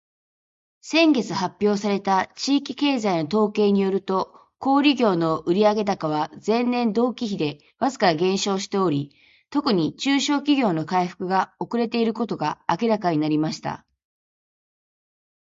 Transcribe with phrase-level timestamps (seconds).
[0.81, 9.11] 「先月発表された地域経済の統計によると、小売業の売上高は前年同期比でわずかに減少しており、
[9.51, 13.85] 特に中小企業の回復が遅れていることが明らかになりました。」